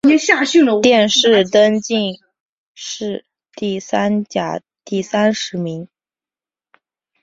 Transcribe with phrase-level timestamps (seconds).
[0.81, 2.19] 殿试登进
[2.73, 5.87] 士第三甲第三十名。